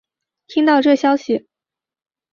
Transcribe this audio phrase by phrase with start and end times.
[0.47, 1.47] 听到这消息